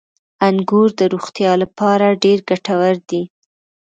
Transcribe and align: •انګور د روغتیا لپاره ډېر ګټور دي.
•انګور 0.47 0.89
د 0.99 1.01
روغتیا 1.13 1.51
لپاره 1.63 2.17
ډېر 2.23 2.39
ګټور 2.49 2.95
دي. 3.09 3.21